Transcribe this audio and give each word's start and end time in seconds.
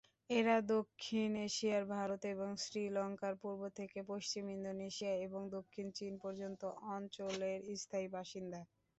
এরা 0.29 0.55
দক্ষিণ 0.71 1.29
এশিয়ার 1.47 1.83
ভারত 1.93 2.21
এবং 2.33 2.49
শ্রীলংকার 2.63 3.33
পূর্ব 3.41 3.61
থেকে 3.79 3.99
পশ্চিমে 4.09 4.51
ইন্দোনেশিয়া 4.57 5.13
এবং 5.27 5.41
দক্ষিণ 5.55 5.87
চীন 5.97 6.13
পর্যন্ত 6.23 6.61
অঞ্চলের 6.95 7.59
স্থায়ী 7.81 8.07
বাসিন্দা। 8.15 8.61